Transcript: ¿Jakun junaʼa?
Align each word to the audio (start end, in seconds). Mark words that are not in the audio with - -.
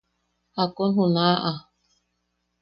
¿Jakun 0.55 0.89
junaʼa? 0.95 1.51